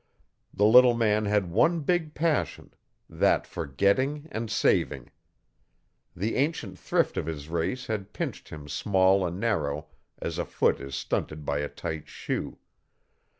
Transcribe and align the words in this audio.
The 0.51 0.65
little 0.65 0.95
man 0.95 1.25
had 1.25 1.51
one 1.51 1.81
big 1.81 2.15
passion 2.15 2.73
that 3.07 3.45
for 3.45 3.67
getting 3.67 4.27
and 4.31 4.49
saving. 4.49 5.11
The 6.15 6.37
ancient 6.37 6.79
thrift 6.79 7.17
of 7.17 7.27
his 7.27 7.49
race 7.49 7.85
had 7.85 8.11
pinched 8.11 8.49
him 8.49 8.67
small 8.67 9.23
and 9.23 9.39
narrow 9.39 9.89
as 10.17 10.39
a 10.39 10.45
foot 10.45 10.79
is 10.81 10.95
stunted 10.95 11.45
by 11.45 11.59
a 11.59 11.69
tight 11.69 12.07
shoe. 12.07 12.57